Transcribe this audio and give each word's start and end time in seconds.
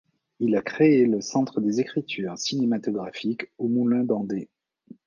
Il 0.39 0.55
a 0.55 0.63
créé 0.63 1.05
le 1.05 1.21
Centre 1.21 1.61
des 1.61 1.79
écritures 1.79 2.35
cinématographiques 2.35 3.51
au 3.59 3.67
Moulin 3.67 4.03
d'Andé. 4.03 4.49